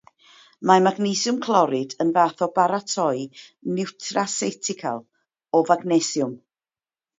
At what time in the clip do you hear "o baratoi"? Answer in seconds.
2.45-3.21